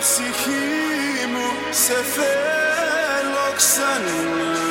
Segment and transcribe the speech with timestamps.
[0.00, 4.69] ψυχή μου σε θέλω ξανά.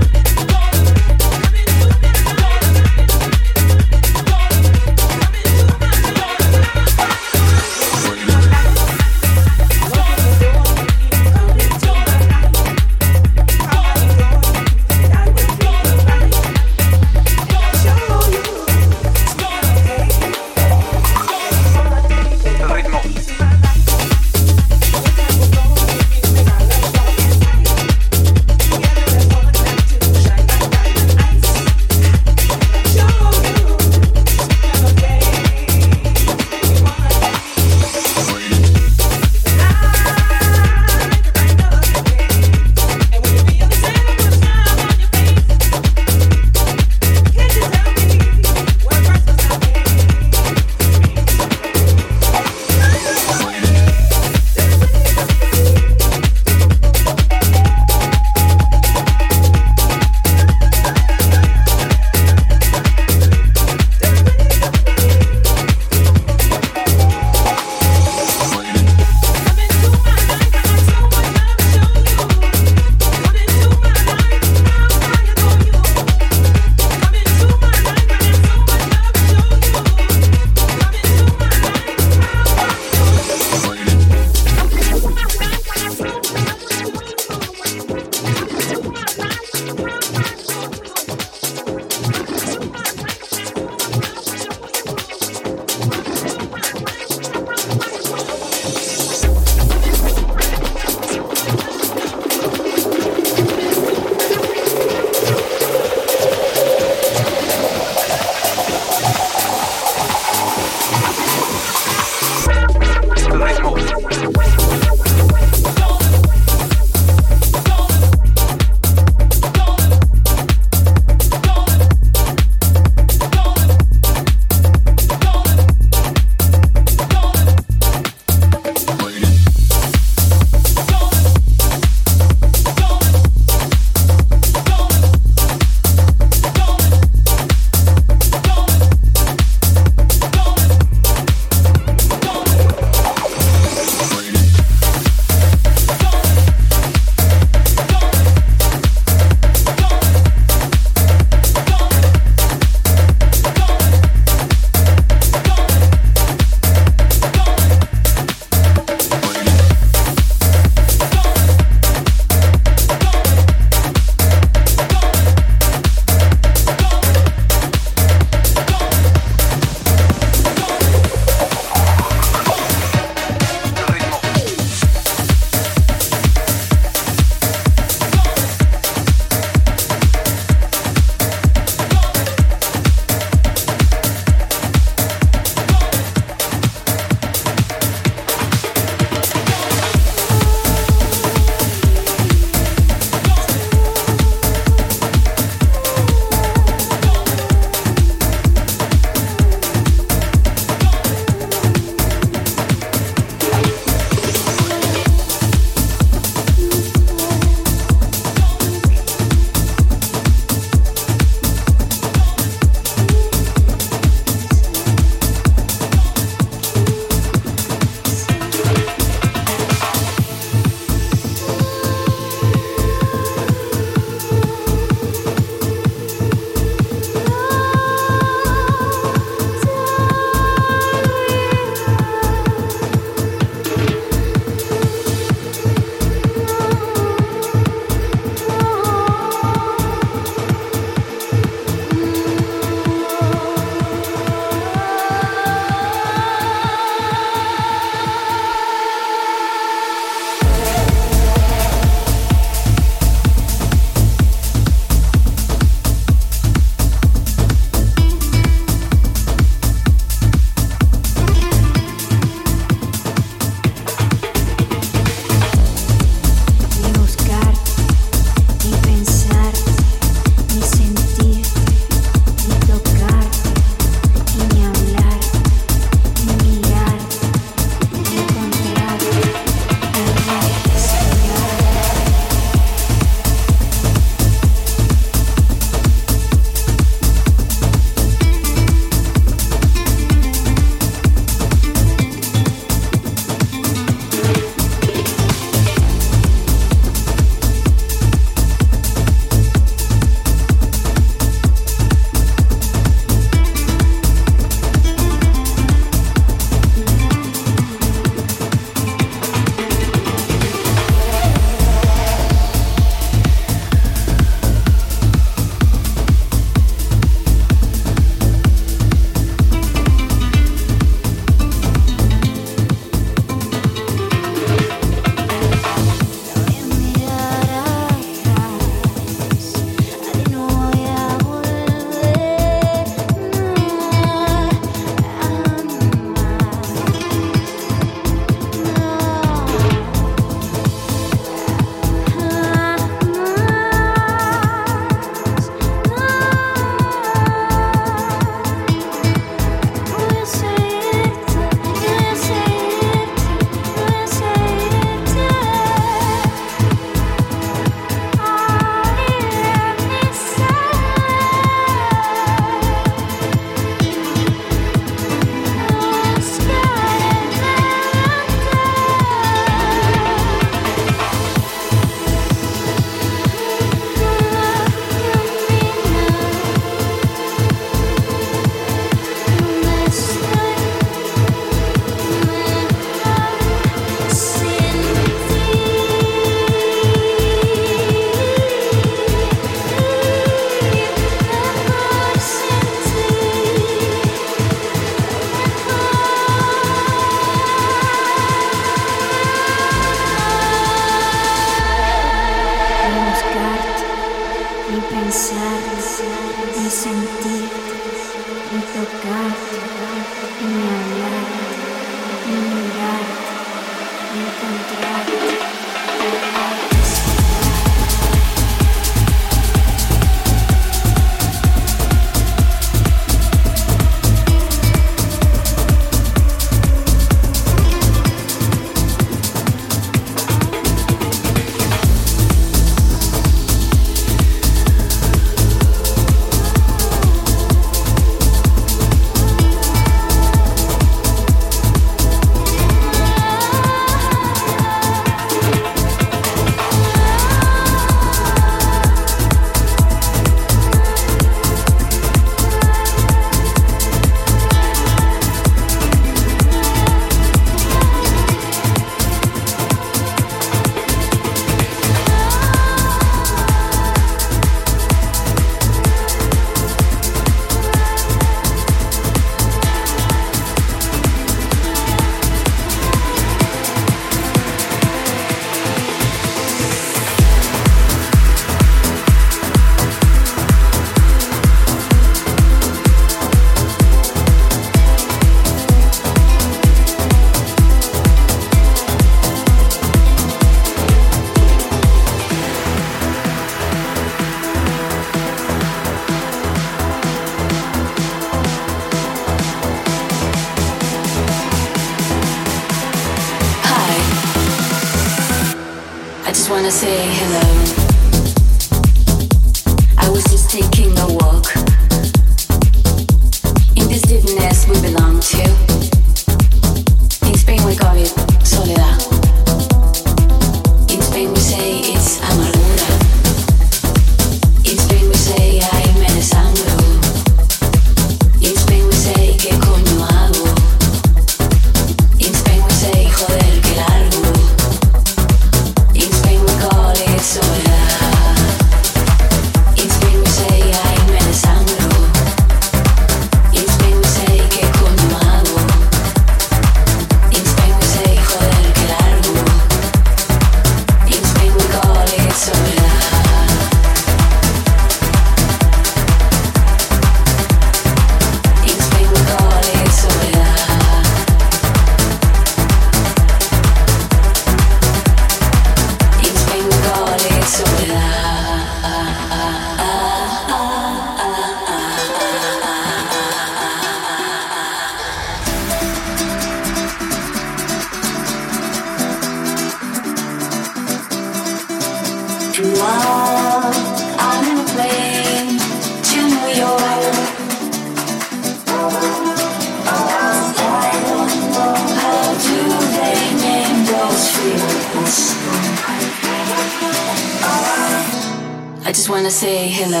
[598.88, 600.00] I just wanna say hello.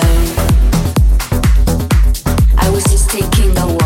[2.56, 3.77] I was just taking a walk.